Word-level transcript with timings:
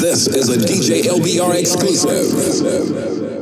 This 0.00 0.28
is 0.28 0.48
a 0.48 0.56
DJ 0.56 1.02
LBR 1.02 1.60
exclusive. 1.60 3.39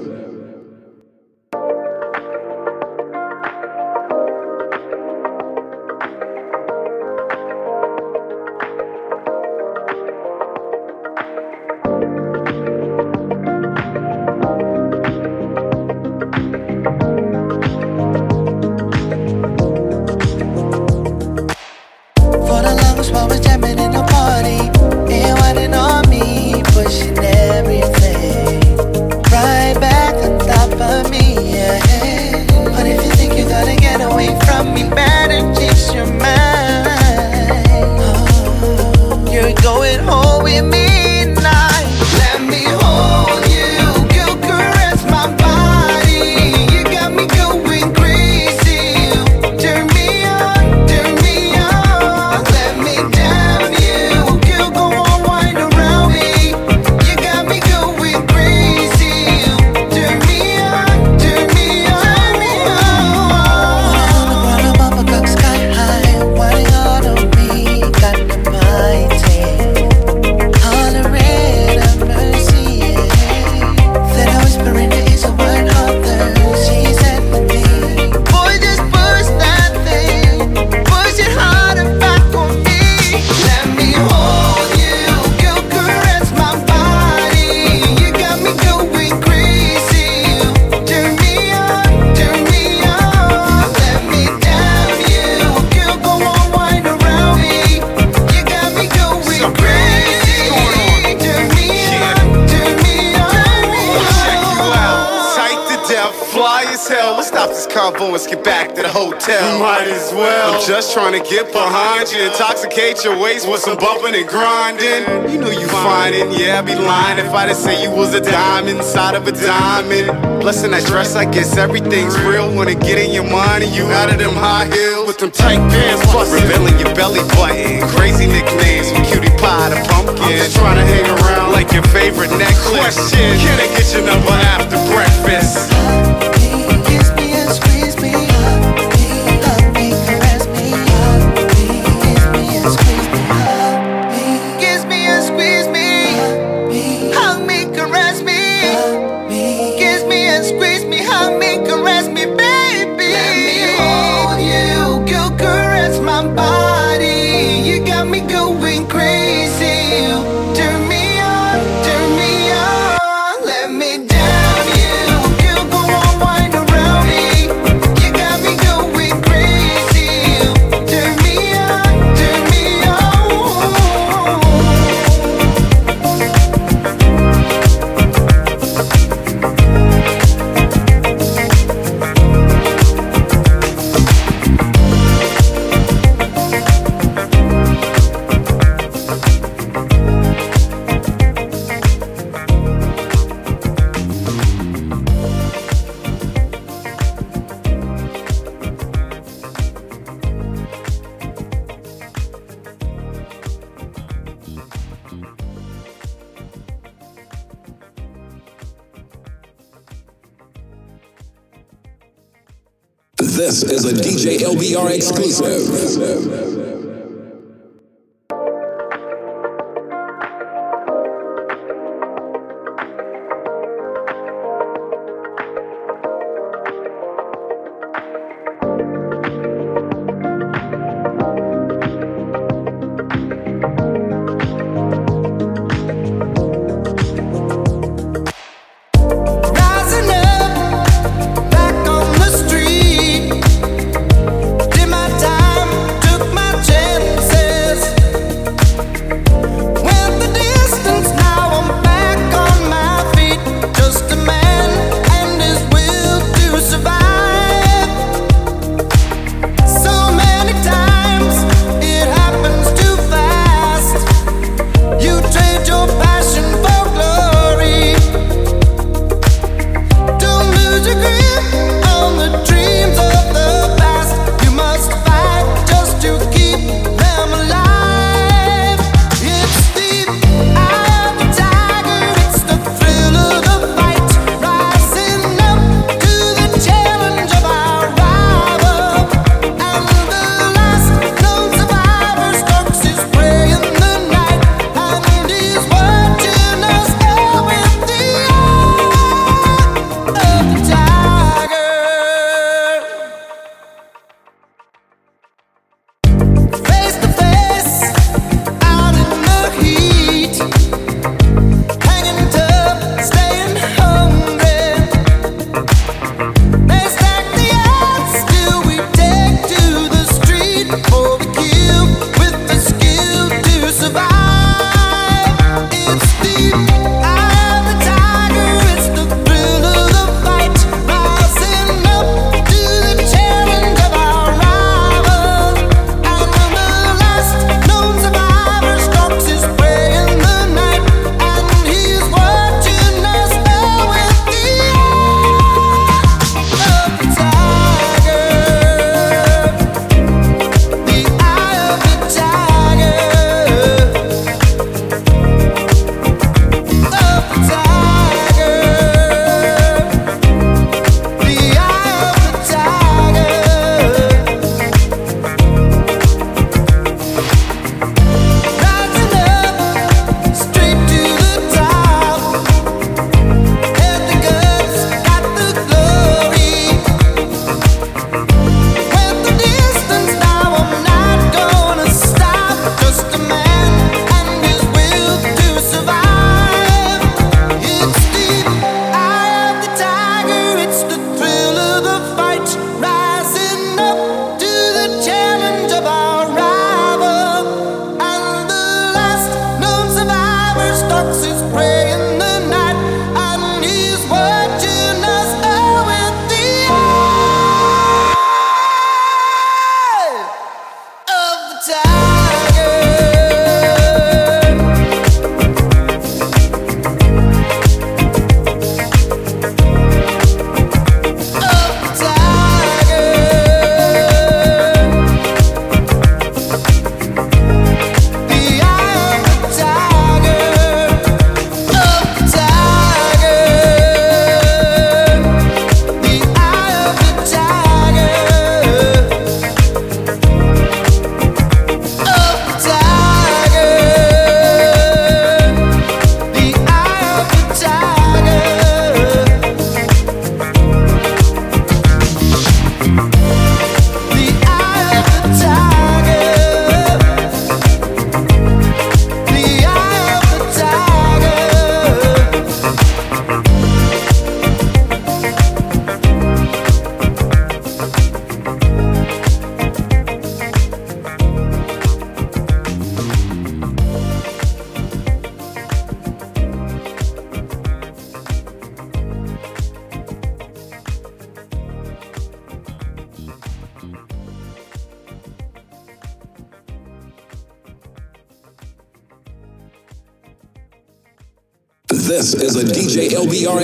Just 110.69 110.93
trying 110.93 111.17
to 111.17 111.25
get 111.25 111.51
behind 111.51 112.13
you, 112.13 112.29
intoxicate 112.29 113.03
your 113.03 113.17
waist 113.17 113.49
with 113.49 113.65
some 113.65 113.79
bumping 113.79 114.15
and 114.15 114.29
grinding. 114.29 115.33
You 115.33 115.41
know 115.41 115.49
you 115.49 115.67
find 115.67 116.15
it, 116.15 116.29
yeah, 116.39 116.61
I'd 116.61 116.67
be 116.67 116.75
lying 116.75 117.17
if 117.17 117.33
I 117.33 117.47
didn't 117.47 117.57
say 117.57 117.83
you 117.83 117.89
was 117.91 118.13
a 118.13 118.21
diamond 118.21 118.77
inside 118.77 119.15
of 119.15 119.27
a 119.27 119.33
diamond. 119.33 120.13
Blessin' 120.45 120.73
that 120.73 120.85
dress, 120.85 121.17
I 121.17 121.25
guess 121.25 121.57
everything's 121.57 122.21
real. 122.21 122.55
Wanna 122.55 122.75
get 122.75 123.01
in 123.01 123.17
your 123.17 123.25
mind 123.25 123.65
and 123.65 123.75
you 123.75 123.85
out 123.97 124.13
of 124.13 124.19
them 124.19 124.37
high 124.37 124.69
heels 124.69 125.07
with 125.07 125.17
them 125.17 125.31
tight 125.31 125.57
pants, 125.73 126.05
plus 126.13 126.29
revealing 126.37 126.79
your 126.79 126.95
belly 126.95 127.25
button. 127.33 127.89
Crazy 127.97 128.27
nicknames 128.29 128.93
from 128.93 129.09
cutie 129.09 129.33
pie 129.41 129.73
to 129.73 129.81
pumpkin. 129.89 130.21
I'm 130.21 130.37
just 130.37 130.55
trying 130.55 130.77
to 130.77 130.85
hang 130.85 131.09
around 131.09 131.53
like 131.57 131.73
your 131.73 131.85
favorite 131.97 132.29
necklace. 132.37 133.09
Question: 133.09 133.41
Can 133.41 133.57
I 133.57 133.73
get 133.73 133.89
your 133.97 134.05
number 134.05 134.37
after 134.53 134.77
breakfast? 134.93 135.88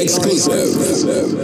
Exclusive. 0.04 1.43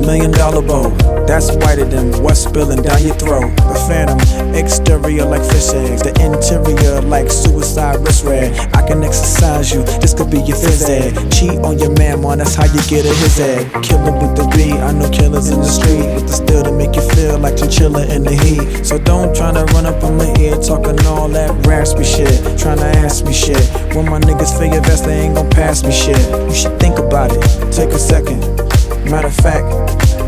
million 0.00 0.30
dollar 0.30 0.62
bow. 0.62 0.90
That's 1.26 1.54
whiter 1.56 1.84
than 1.84 2.22
what's 2.22 2.40
spilling 2.40 2.82
down 2.82 3.02
your 3.02 3.14
throat. 3.16 3.54
The 3.56 3.78
phantom, 3.88 4.18
exterior 4.54 5.24
like 5.24 5.42
fish 5.42 5.72
eggs, 5.72 6.02
the 6.02 6.12
interior 6.20 7.00
like 7.00 7.30
suicide 7.30 8.00
wrist 8.00 8.24
red. 8.24 8.52
I 8.74 8.86
can 8.86 9.02
exercise 9.02 9.72
you, 9.72 9.82
this 10.00 10.14
could 10.14 10.30
be 10.30 10.38
your 10.38 10.56
phys 10.56 10.88
ed. 10.88 11.32
Cheat 11.32 11.58
on 11.60 11.78
your 11.78 11.92
man, 11.96 12.22
man, 12.22 12.38
that's 12.38 12.54
how 12.54 12.64
you 12.66 12.80
get 12.88 13.06
a 13.06 13.14
his 13.14 13.38
head. 13.38 13.70
Killer 13.82 14.12
with 14.12 14.36
the 14.36 14.46
B, 14.54 14.72
I 14.72 14.92
know 14.92 15.10
killers 15.10 15.48
in 15.48 15.60
the 15.60 15.70
street 15.70 16.06
with 16.14 16.26
the 16.26 16.34
still 16.34 16.62
to 16.64 16.72
make 16.72 16.94
you 16.94 17.02
feel 17.10 17.38
like 17.38 17.56
chinchilla 17.56 18.06
in 18.06 18.22
the 18.22 18.34
heat. 18.34 18.84
So 18.84 18.98
don't 18.98 19.34
try 19.34 19.52
to 19.52 19.64
run 19.72 19.86
up 19.86 20.02
on 20.02 20.16
my 20.16 20.34
ear 20.38 20.56
talking 20.56 20.98
all 21.06 21.28
that 21.28 21.66
raspy 21.66 22.04
shit, 22.04 22.58
trying 22.58 22.78
to 22.78 22.90
ask 23.04 23.24
me 23.24 23.32
shit. 23.32 23.60
When 23.94 24.06
my 24.06 24.20
niggas 24.20 24.54
your 24.72 24.82
vest, 24.82 25.04
they 25.04 25.20
ain't 25.20 25.36
gon' 25.36 25.50
pass 25.50 25.84
me 25.84 25.92
shit. 25.92 26.18
You 26.48 26.54
should 26.54 26.78
think 26.80 26.98
about 26.98 27.30
it, 27.32 27.40
take 27.72 27.90
a 27.90 27.98
second. 27.98 28.63
Matter 29.10 29.28
of 29.28 29.36
fact, 29.36 29.68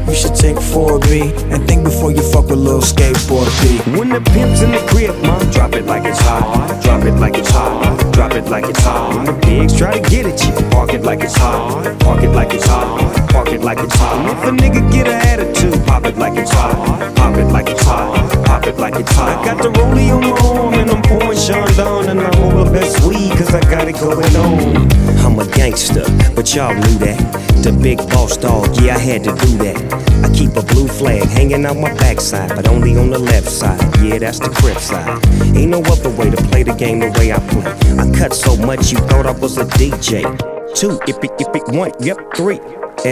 you 0.09 0.15
should 0.15 0.35
take 0.35 0.57
4B 0.57 1.33
and 1.53 1.67
think 1.67 1.83
before 1.83 2.13
you 2.13 2.23
fuck 2.23 2.47
with 2.47 2.59
little 2.59 2.81
skateboard 2.81 3.49
P. 3.61 3.99
When 3.99 4.11
the 4.11 4.21
pimp's 4.31 4.63
in 4.63 4.71
the 4.71 4.79
crib, 4.87 5.17
ma, 5.25 5.39
drop 5.51 5.75
it 5.75 5.87
like 5.87 6.05
it's 6.05 6.21
hot. 6.21 6.81
Drop 6.83 7.03
it 7.05 7.15
like 7.15 7.37
it's 7.37 7.51
hot. 7.51 8.13
Drop 8.13 8.33
it 8.33 8.45
like 8.45 8.67
it's 8.67 8.81
hot. 8.81 9.17
When 9.17 9.25
the 9.25 9.33
pigs 9.41 9.77
try 9.77 9.99
to 9.99 10.11
get 10.11 10.27
at 10.27 10.39
you, 10.45 10.53
park 10.71 10.93
it 10.93 11.03
like 11.03 11.23
it's 11.23 11.37
hot. 11.37 11.99
Park 12.01 12.23
it 12.23 12.31
like 12.31 12.53
it's 12.55 12.67
hot. 12.67 13.29
Park 13.31 13.49
it 13.49 13.63
like 13.63 13.79
it's 13.79 13.95
hot. 13.97 14.17
And 14.17 14.39
if 14.39 14.45
a 14.45 14.51
nigga 14.63 14.93
get 14.93 15.09
an 15.09 15.21
attitude, 15.27 15.85
pop 15.87 16.05
it 16.05 16.17
like 16.17 16.39
it's 16.39 16.53
hot. 16.53 17.17
Pop 17.17 17.37
it 17.37 17.47
like 17.47 17.69
it's 17.69 17.83
hot. 17.83 18.47
Pop 18.47 18.67
it 18.67 18.77
like 18.77 18.95
it's 18.95 19.13
hot. 19.13 19.39
I 19.39 19.45
got 19.45 19.63
the 19.63 19.71
rollie 19.71 20.15
on 20.15 20.21
my 20.21 20.31
arm 20.47 20.75
and 20.75 20.91
I'm 20.91 21.03
pouring 21.03 21.39
Sean 21.39 21.67
Don 21.77 22.09
and 22.09 22.21
I 22.21 22.31
roll 22.39 22.65
the 22.65 22.71
best 22.71 23.05
weed 23.05 23.31
cause 23.33 23.53
I 23.55 23.61
got 23.63 23.89
it 23.89 23.95
going 23.99 24.37
on. 24.37 24.93
I'm 25.25 25.39
a 25.39 25.47
gangster, 25.53 26.05
but 26.35 26.55
y'all 26.55 26.75
knew 26.75 26.99
that. 26.99 27.36
The 27.63 27.77
big 27.83 27.99
boss 28.11 28.37
dog, 28.37 28.81
yeah, 28.81 28.97
I 28.97 28.99
had 28.99 29.25
to 29.25 29.35
do 29.35 29.59
that. 29.59 29.77
I 30.25 30.33
keep 30.33 30.57
a 30.57 30.63
blue 30.63 30.89
flag 30.89 31.25
hanging 31.29 31.65
out 31.67 31.77
my 31.77 31.93
backside, 31.95 32.51
but 32.55 32.69
only 32.69 32.97
on 32.97 33.11
the 33.11 33.19
left 33.19 33.49
side. 33.49 33.81
Yeah, 34.03 34.19
that's 34.19 34.39
the 34.39 34.51
crib 34.51 34.79
side. 34.79 35.25
Ain't 35.57 35.71
no 35.71 35.81
other 35.81 36.11
way 36.11 36.31
to 36.31 36.37
play 36.49 36.63
the 36.63 36.75
game 36.75 37.01
the 37.01 37.11
way 37.19 37.33
I 37.33 37.39
play. 37.51 37.67
I 37.99 38.11
cut 38.17 38.35
so 38.35 38.57
much 38.57 38.93
you 38.93 38.99
thought 39.09 39.27
I 39.27 39.33
was 39.33 39.59
a 39.59 39.65
DJ. 39.65 40.23
Two, 40.75 41.01
if 41.09 41.23
it, 41.25 41.31
if 41.39 41.55
it, 41.55 41.69
one, 41.75 41.93
yep, 42.01 42.19
three. 42.35 42.61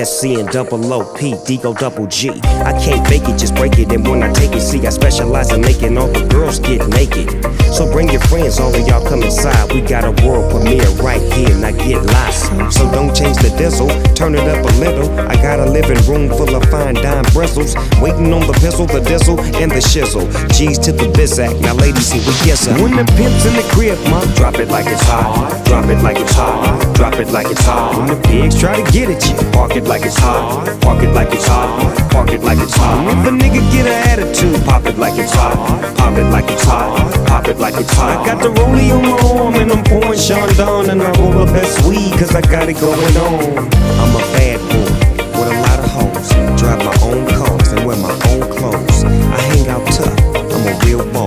SC 0.02 0.40
and 0.40 0.48
double 0.48 0.92
O 0.92 1.04
P, 1.14 1.34
Digo 1.46 1.76
double 1.78 2.06
G. 2.06 2.30
I 2.64 2.72
can't 2.82 3.06
fake 3.06 3.28
it, 3.28 3.38
just 3.38 3.54
break 3.54 3.78
it. 3.78 3.92
And 3.92 4.06
when 4.06 4.22
I 4.22 4.32
take 4.32 4.52
it, 4.52 4.60
see, 4.60 4.84
I 4.86 4.90
specialize 4.90 5.52
in 5.52 5.60
making 5.60 5.96
all 5.96 6.08
the 6.08 6.26
girls 6.26 6.58
get 6.58 6.86
naked. 6.88 7.30
So 7.72 7.90
bring 7.90 8.08
your 8.10 8.20
friends, 8.22 8.58
all 8.58 8.74
of 8.74 8.86
y'all 8.88 9.06
come 9.06 9.22
inside. 9.22 9.72
We 9.72 9.80
got 9.80 10.04
a 10.04 10.12
world 10.26 10.50
premiere 10.50 10.88
right 11.02 11.22
here, 11.34 11.54
now 11.58 11.70
get 11.70 12.02
lost. 12.02 12.50
So 12.74 12.90
don't 12.90 13.14
change 13.14 13.38
the 13.38 13.54
diesel, 13.58 13.88
turn 14.14 14.34
it 14.34 14.46
up 14.48 14.64
a 14.64 14.72
little. 14.78 15.10
I 15.28 15.34
got 15.42 15.58
a 15.60 15.66
living 15.70 16.00
room 16.06 16.28
full 16.30 16.54
of 16.54 16.64
fine 16.70 16.94
dime 16.94 17.24
bristles. 17.32 17.74
Waiting 18.00 18.32
on 18.32 18.46
the 18.46 18.54
pistol, 18.54 18.86
the 18.86 19.00
diesel, 19.00 19.38
and 19.62 19.70
the 19.70 19.82
shizzle. 19.82 20.26
G's 20.56 20.78
to 20.86 20.92
the 20.92 21.06
bizac, 21.14 21.60
now 21.60 21.74
ladies, 21.74 22.10
here 22.10 22.22
we 22.22 22.34
her. 22.50 22.82
When 22.82 22.96
the 22.96 23.04
pimp's 23.14 23.46
in 23.46 23.54
the 23.54 23.66
crib, 23.74 23.98
ma, 24.10 24.24
drop 24.34 24.58
it 24.58 24.68
like 24.68 24.86
it's 24.86 25.02
hot. 25.02 25.62
Drop 25.66 25.86
it 25.86 26.02
like 26.02 26.18
it's 26.18 26.34
hot. 26.34 26.94
Drop 26.94 27.14
it 27.14 27.28
like 27.30 27.46
it's 27.50 27.64
hot. 27.64 27.98
When 27.98 28.06
the 28.06 28.20
pigs 28.28 28.58
try 28.58 28.80
to 28.80 28.92
get 28.92 29.10
at 29.10 29.22
you, 29.26 29.34
park 29.52 29.76
it 29.76 29.83
like 29.88 30.04
it's 30.04 30.18
hot. 30.18 30.80
Park 30.80 31.02
it 31.02 31.12
like 31.12 31.32
it's 31.32 31.46
hot. 31.46 32.10
Park 32.10 32.30
it 32.30 32.42
like 32.42 32.58
it's 32.58 32.76
hot. 32.76 33.06
If 33.08 33.26
a 33.26 33.30
nigga 33.30 33.60
get 33.72 33.86
an 33.86 34.08
attitude, 34.08 34.64
pop 34.64 34.86
it 34.86 34.98
like 34.98 35.18
it's 35.18 35.32
hot. 35.32 35.96
Pop 35.96 36.16
it 36.16 36.28
like 36.30 36.50
it's 36.50 36.64
hot. 36.64 37.26
Pop 37.26 37.48
it 37.48 37.58
like 37.58 37.74
it's 37.74 37.92
hot. 37.92 38.20
I 38.20 38.26
got 38.26 38.42
the 38.42 38.48
rollie 38.48 38.90
on 38.94 39.02
my 39.02 39.16
arm 39.28 39.54
and 39.56 39.70
I'm 39.72 39.84
pouring 39.84 40.18
Chandon 40.18 40.90
and 40.90 41.02
I 41.02 41.10
roll 41.20 41.44
the 41.44 41.52
best 41.52 41.86
weed 41.86 42.12
cause 42.18 42.34
I 42.34 42.40
got 42.40 42.68
it 42.68 42.80
going 42.80 43.16
on. 43.16 43.58
I'm 44.00 44.14
a 44.16 44.22
bad 44.32 44.73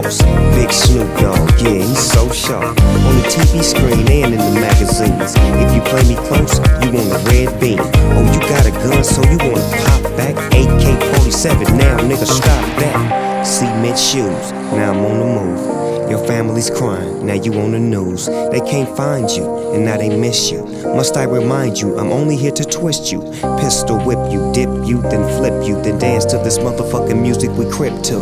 Big 0.08 0.72
Snoop 0.72 1.06
Dogg, 1.20 1.60
yeah, 1.60 1.84
he's 1.84 2.00
so 2.00 2.32
sharp. 2.32 2.64
On 2.64 3.16
the 3.18 3.28
TV 3.28 3.62
screen 3.62 4.08
and 4.10 4.34
in 4.34 4.40
the 4.40 4.62
magazines. 4.62 5.36
If 5.36 5.76
you 5.76 5.82
play 5.82 6.02
me 6.08 6.16
close, 6.28 6.60
you 6.82 6.94
want 6.96 7.12
a 7.12 7.20
red 7.28 7.60
beam. 7.60 7.80
Oh, 7.82 8.24
you 8.32 8.40
got 8.48 8.66
a 8.66 8.72
gun, 8.72 9.04
so 9.04 9.22
you 9.24 9.38
wanna 9.38 9.68
pop 9.84 10.04
back? 10.16 10.36
AK 10.56 11.04
47, 11.18 11.78
now 11.78 11.98
nigga, 12.00 12.26
stop 12.26 12.64
that. 12.80 13.44
Cement 13.46 14.00
shoes, 14.00 14.54
now 14.72 14.94
I'm 14.94 15.04
on 15.04 15.20
the 15.20 15.26
move. 15.26 16.10
Your 16.10 16.26
family's 16.26 16.70
crying, 16.70 17.26
now 17.26 17.34
you 17.34 17.54
on 17.56 17.72
the 17.72 17.80
news. 17.80 18.28
They 18.28 18.62
can't 18.62 18.96
find 18.96 19.30
you, 19.30 19.74
and 19.74 19.84
now 19.84 19.98
they 19.98 20.08
miss 20.16 20.50
you. 20.50 20.67
Must 20.84 21.18
I 21.18 21.24
remind 21.24 21.80
you, 21.80 21.98
I'm 21.98 22.12
only 22.12 22.36
here 22.36 22.52
to 22.52 22.64
twist 22.64 23.12
you. 23.12 23.22
Pistol 23.60 24.00
whip 24.00 24.20
you, 24.32 24.52
dip 24.54 24.70
you, 24.88 25.02
then 25.02 25.26
flip 25.38 25.68
you, 25.68 25.82
then 25.82 25.98
dance 26.00 26.26
to 26.26 26.38
this 26.38 26.58
motherfucking 26.58 27.20
music 27.22 27.52
we 27.52 27.70
crip 27.70 27.94
to. 28.04 28.18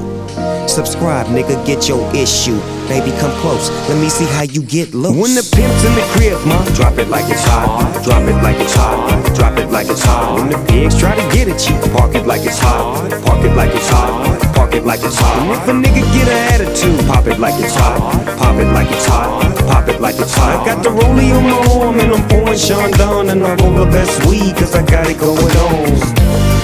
Subscribe, 0.67 1.27
nigga, 1.27 1.63
get 1.65 1.87
your 1.87 2.03
issue. 2.15 2.57
Baby, 2.87 3.11
come 3.19 3.31
close, 3.41 3.69
let 3.89 4.01
me 4.01 4.09
see 4.09 4.25
how 4.25 4.43
you 4.43 4.61
get 4.63 4.93
loose. 4.93 5.15
When 5.15 5.35
the 5.35 5.43
pimp's 5.55 5.83
in 5.85 5.93
the 5.95 6.05
crib, 6.13 6.39
ma, 6.45 6.63
drop 6.75 6.97
it 6.97 7.07
like 7.07 7.29
it's 7.29 7.43
hot. 7.43 8.03
Drop 8.03 8.23
it 8.23 8.35
like 8.43 8.57
it's 8.59 8.73
hot. 8.73 9.35
Drop 9.35 9.57
it 9.57 9.69
like 9.69 9.87
it's 9.87 10.03
hot. 10.03 10.39
When 10.39 10.49
the 10.49 10.57
pigs 10.67 10.99
try 10.99 11.15
to 11.15 11.35
get 11.35 11.47
at 11.47 11.61
you, 11.69 11.75
park 11.93 12.15
it 12.15 12.25
like 12.25 12.45
it's 12.45 12.59
hot. 12.59 13.09
Park 13.25 13.43
it 13.45 13.55
like 13.55 13.73
it's 13.73 13.89
hot. 13.89 14.55
Park 14.55 14.73
it 14.73 14.85
like 14.85 15.03
it's 15.03 15.17
hot. 15.17 15.37
And 15.39 15.51
if 15.51 15.67
a 15.67 15.71
nigga 15.71 16.01
get 16.13 16.27
an 16.27 16.53
attitude, 16.53 17.05
pop 17.07 17.27
it 17.27 17.39
like 17.39 17.55
it's 17.63 17.75
hot. 17.75 18.37
Pop 18.37 18.55
it 18.57 18.71
like 18.73 18.89
it's 18.91 19.05
hot. 19.05 19.43
Pop 19.67 19.87
it 19.87 20.01
like 20.01 20.15
it's 20.19 20.33
hot. 20.33 20.61
I 20.61 20.65
got 20.65 20.83
the 20.83 20.89
rollie 20.89 21.35
on 21.35 21.43
my 21.43 21.57
arm 21.73 21.99
and 21.99 22.13
I'm 22.13 22.27
pouring 22.45 22.59
Chandon 22.59 23.29
and 23.29 23.43
I 23.43 23.55
roll 23.55 23.73
the 23.73 23.85
best 23.85 24.25
weed 24.25 24.55
cause 24.55 24.75
I 24.75 24.85
got 24.85 25.09
it 25.09 25.17
going 25.17 25.35
on. 25.39 26.54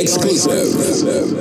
Exclusive. 0.00 1.39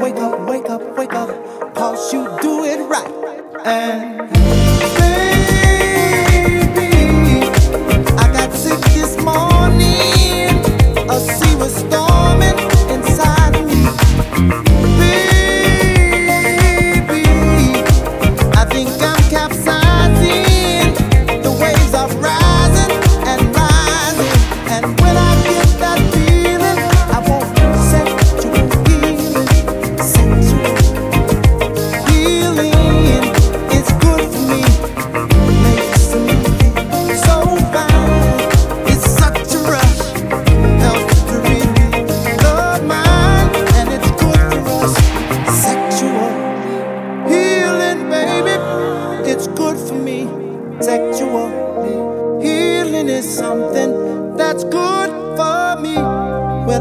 wake 0.00 0.16
up, 0.16 0.48
wake 0.48 0.68
up, 0.70 0.96
wake 0.96 1.12
up, 1.12 1.74
cause 1.74 2.12
you 2.12 2.24
do 2.40 2.64
it 2.64 2.80
right. 2.88 3.66
And 3.66 5.23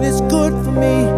it's 0.05 0.21
good 0.21 0.53
for 0.65 0.71
me. 0.71 1.12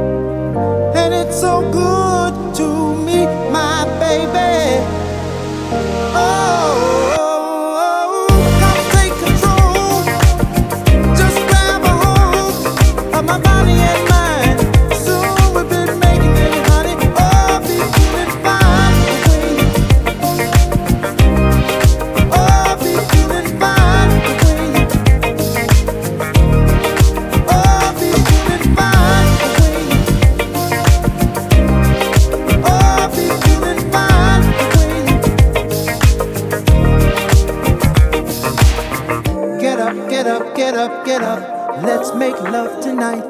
up, 40.86 41.06
get 41.06 41.22
up, 41.22 41.84
let's 41.84 42.14
make 42.14 42.40
love 42.42 42.84
tonight. 42.84 43.26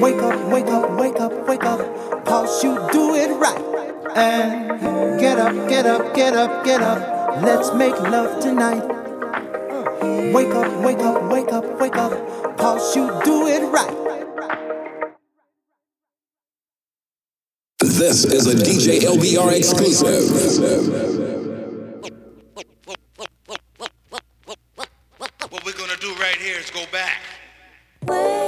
Wake 0.00 0.20
up, 0.20 0.52
wake 0.52 0.66
up, 0.66 0.98
wake 0.98 1.20
up, 1.20 1.48
wake 1.48 1.64
up, 1.64 2.24
cause 2.26 2.62
you 2.62 2.74
do 2.92 3.14
it 3.14 3.30
right. 3.40 3.62
And 4.16 5.18
get 5.18 5.38
up, 5.38 5.68
get 5.68 5.86
up, 5.86 6.14
get 6.14 6.34
up, 6.34 6.64
get 6.64 6.82
up, 6.82 7.42
let's 7.42 7.72
make 7.72 7.98
love 7.98 8.42
tonight. 8.42 8.82
Wake 10.34 10.54
up, 10.54 10.84
wake 10.84 10.98
up, 10.98 11.32
wake 11.32 11.52
up, 11.52 11.80
wake 11.80 11.96
up, 11.96 12.58
cause 12.58 12.94
you 12.94 13.06
do 13.24 13.46
it 13.46 13.62
right. 13.72 13.96
This 17.80 18.24
is 18.24 18.46
a 18.46 18.54
DJ 18.54 19.00
LBR 19.00 19.56
exclusive. 19.56 21.31
years 26.52 26.70
go 26.70 26.84
back. 26.92 28.41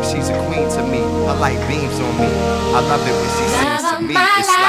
like 0.00 0.16
she's 0.16 0.28
a 0.28 0.36
queen 0.46 0.68
to 0.70 0.82
me. 0.82 0.98
Her 1.28 1.36
light 1.36 1.60
beams 1.68 1.98
on 2.00 2.12
me. 2.16 2.26
I 2.72 2.80
love 2.80 3.04
it 3.04 3.12
when 3.12 3.30
she 3.36 3.44
sings 3.52 3.84
to 3.90 4.00
me. 4.00 4.14
It's 4.16 4.59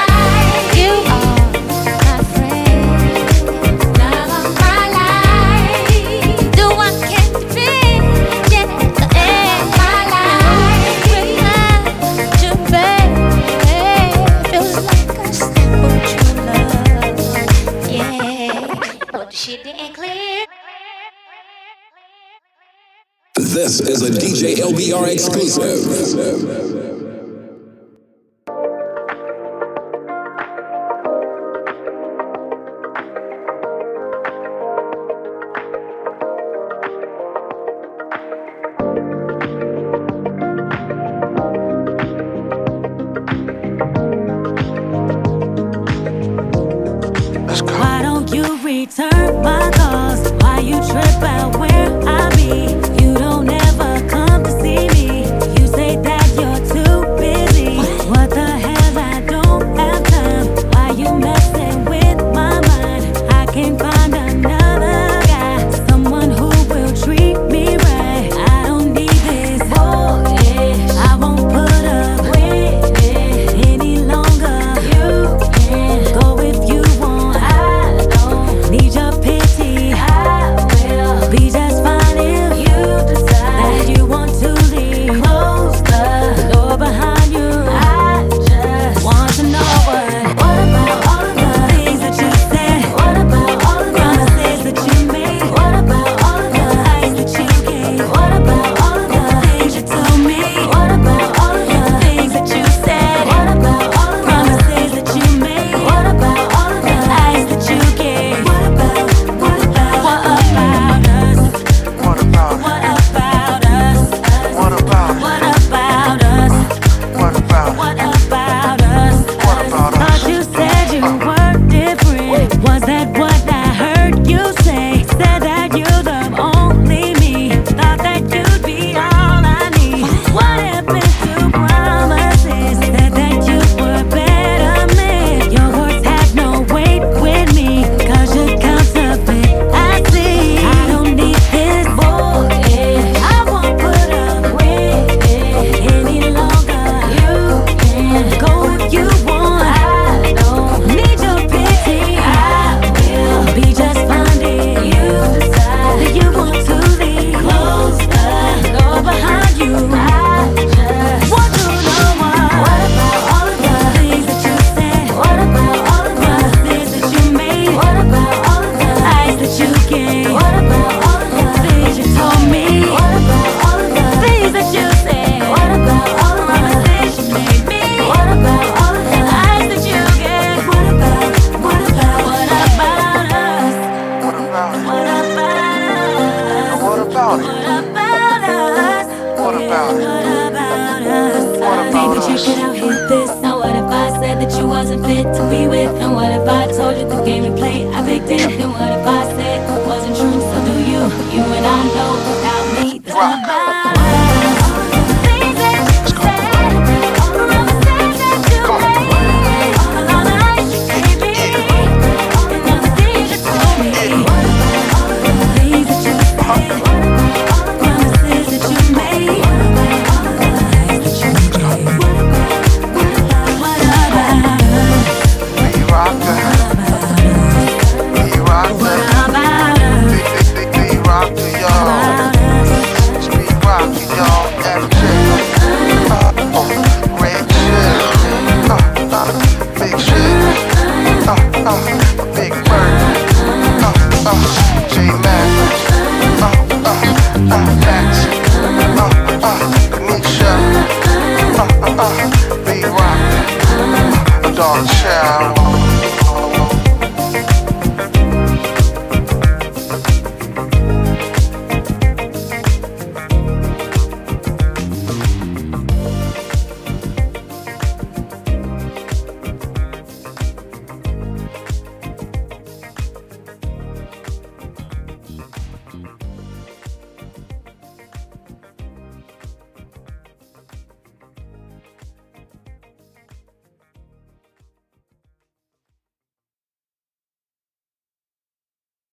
Is 23.88 24.02
a 24.02 24.10
DJ 24.10 24.54
LBR 24.54 25.08
exclusive. 25.08 26.91